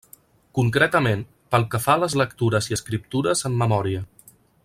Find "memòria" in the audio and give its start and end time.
3.65-4.03